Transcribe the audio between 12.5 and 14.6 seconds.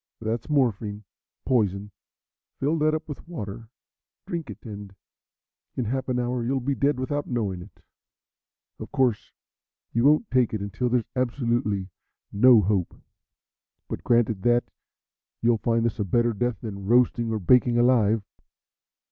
hope; but, granted